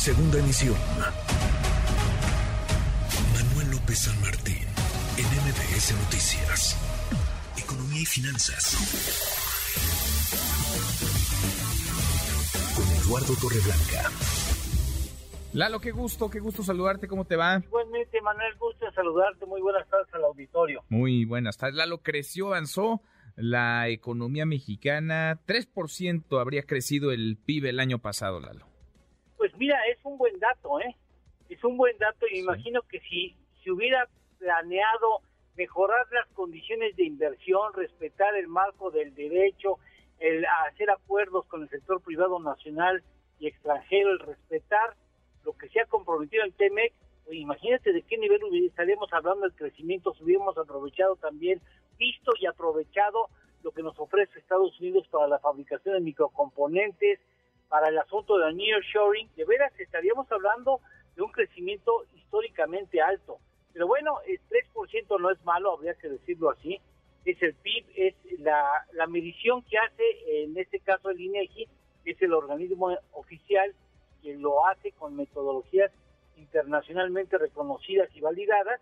[0.00, 0.76] Segunda emisión.
[3.34, 4.64] Manuel López San Martín,
[5.18, 6.80] en MBS Noticias.
[7.62, 8.78] Economía y finanzas.
[12.74, 14.10] Con Eduardo Torreblanca.
[15.52, 17.60] Lalo, qué gusto, qué gusto saludarte, ¿cómo te va?
[17.62, 20.82] Igualmente, Manuel, gusto saludarte, muy buenas tardes al auditorio.
[20.88, 23.02] Muy buenas tardes, Lalo, creció, avanzó
[23.36, 28.69] la economía mexicana, 3% habría crecido el PIB el año pasado, Lalo.
[29.60, 30.96] Mira, es un buen dato, ¿eh?
[31.50, 34.08] Es un buen dato y imagino que si, si hubiera
[34.38, 35.20] planeado
[35.54, 39.76] mejorar las condiciones de inversión, respetar el marco del derecho,
[40.18, 43.02] el hacer acuerdos con el sector privado nacional
[43.38, 44.96] y extranjero, el respetar
[45.44, 46.94] lo que se ha comprometido el TEMEC,
[47.26, 51.60] pues imagínate de qué nivel estaríamos hablando del crecimiento, si hubiéramos aprovechado también,
[51.98, 53.28] visto y aprovechado
[53.62, 57.20] lo que nos ofrece Estados Unidos para la fabricación de microcomponentes,
[57.70, 60.80] para el asunto de nearshoring, de veras estaríamos hablando
[61.14, 63.38] de un crecimiento históricamente alto.
[63.72, 64.40] Pero bueno, el
[64.74, 66.80] 3% no es malo, habría que decirlo así.
[67.24, 70.02] Es el PIB, es la, la medición que hace,
[70.42, 71.68] en este caso el INEGI,
[72.04, 73.72] es el organismo oficial
[74.20, 75.92] que lo hace con metodologías
[76.36, 78.80] internacionalmente reconocidas y validadas,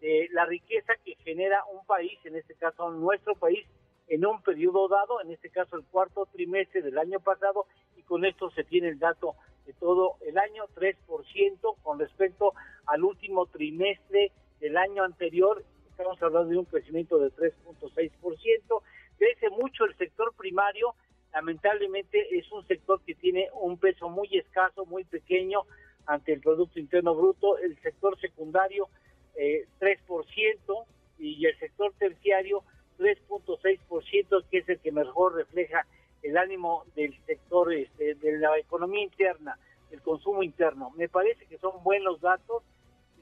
[0.00, 3.66] de la riqueza que genera un país, en este caso nuestro país,
[4.08, 7.66] en un periodo dado, en este caso el cuarto trimestre del año pasado,
[8.06, 9.34] con esto se tiene el dato
[9.66, 12.54] de todo el año, 3% con respecto
[12.86, 18.82] al último trimestre del año anterior, estamos hablando de un crecimiento de 3.6%,
[19.18, 20.94] crece mucho el sector primario,
[21.32, 25.62] lamentablemente es un sector que tiene un peso muy escaso, muy pequeño
[26.06, 28.88] ante el Producto Interno Bruto, el sector secundario
[29.34, 30.84] eh, 3%
[31.18, 32.62] y el sector terciario
[32.98, 35.86] 3.6%, que es el que mejor refleja
[36.22, 39.58] el ánimo del sector este, de la economía interna,
[39.90, 40.90] el consumo interno.
[40.96, 42.62] Me parece que son buenos datos,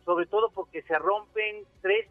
[0.05, 2.09] sobre todo porque se rompen tres,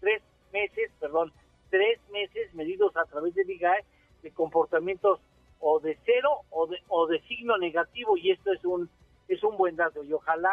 [0.00, 1.32] tres meses, perdón,
[1.70, 3.84] tres meses medidos a través del IGAE
[4.22, 5.20] de comportamientos
[5.60, 8.88] o de cero o de, o de signo negativo y esto es un
[9.28, 10.50] es un buen dato y ojalá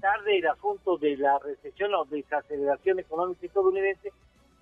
[0.00, 4.12] tarde el asunto de la recesión o desaceleración económica estadounidense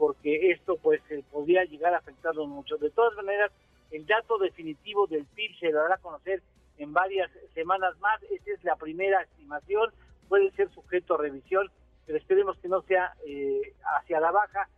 [0.01, 2.79] porque esto pues podría llegar a afectarnos mucho.
[2.79, 3.53] De todas maneras,
[3.91, 6.43] el dato definitivo del PIB se dará a conocer
[6.79, 8.23] en varias semanas más.
[8.31, 9.91] Esta es la primera estimación,
[10.29, 11.69] puede ser sujeto a revisión,
[12.07, 14.69] pero esperemos que no sea eh, hacia la baja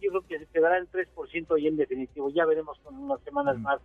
[0.00, 2.30] yo creo que se quedará el 3% y en definitivo.
[2.30, 3.62] Ya veremos con unas semanas mm.
[3.62, 3.80] más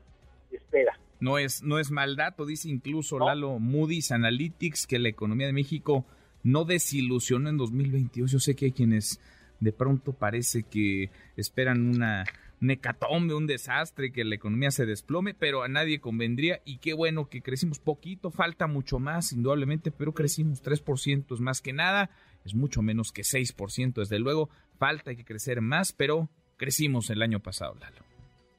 [0.49, 0.97] de espera.
[1.19, 5.53] No es, no es mal dato, dice incluso Lalo Moody's Analytics que la economía de
[5.53, 6.05] México
[6.43, 8.31] no desilusionó en 2022.
[8.31, 9.19] Yo sé que hay quienes
[9.59, 12.23] de pronto parece que esperan una
[12.61, 17.27] necatombe, un desastre, que la economía se desplome, pero a nadie convendría y qué bueno
[17.27, 22.11] que crecimos poquito, falta mucho más, indudablemente, pero crecimos 3%, es más que nada,
[22.45, 27.39] es mucho menos que 6%, desde luego, falta que crecer más, pero crecimos el año
[27.39, 28.01] pasado, Lalo.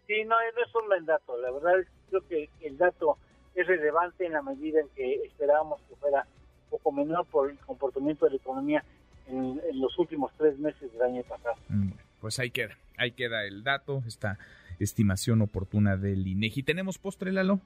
[0.08, 3.16] Sí, no, no es un buen dato, la verdad creo que el dato
[3.54, 6.26] es relevante en la medida en que esperábamos que fuera
[6.64, 8.84] un poco menor por el comportamiento de la economía
[9.28, 11.54] en, los últimos tres meses del año pasado.
[11.68, 14.38] Mm, pues ahí queda, ahí queda el dato, esta
[14.78, 16.62] estimación oportuna del INEGI.
[16.62, 17.58] ¿Tenemos postre, Lalo?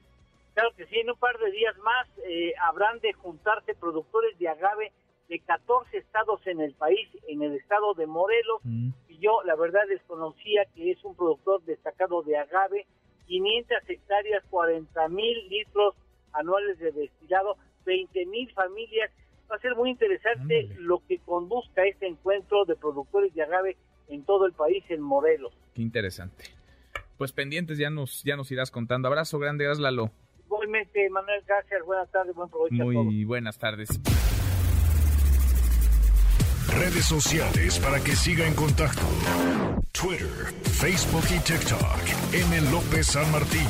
[0.54, 4.48] Claro que sí, en un par de días más eh, habrán de juntarse productores de
[4.48, 4.92] agave
[5.28, 8.88] de 14 estados en el país, en el estado de Morelos, mm.
[9.10, 12.86] y yo la verdad desconocía que es un productor destacado de agave,
[13.26, 15.94] 500 hectáreas, 40 mil litros
[16.32, 19.10] anuales de destilado, 20 mil familias.
[19.50, 23.76] Va a ser muy interesante lo que conduzca este encuentro de productores de agave
[24.08, 25.52] en todo el país, en Morelos.
[25.74, 26.44] Qué interesante.
[27.18, 29.08] Pues pendientes, ya nos, ya nos irás contando.
[29.08, 30.10] Abrazo grande, gracias Lalo.
[30.44, 32.74] Igualmente, Manuel, gracias, buenas tardes, buen provecho.
[32.74, 33.88] Muy buenas tardes
[36.78, 39.02] redes sociales para que siga en contacto:
[39.92, 42.00] Twitter, Facebook y TikTok.
[42.32, 42.60] M.
[42.70, 43.66] López San Martín.